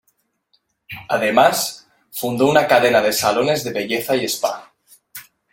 [1.09, 4.73] Además, fundó una cadena de salones de belleza y spa.